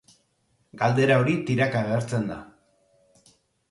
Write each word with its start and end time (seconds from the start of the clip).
Galdera 0.79 1.19
hori 1.25 1.37
tiraka 1.51 1.85
agertzen 1.89 2.29
da. 2.35 2.43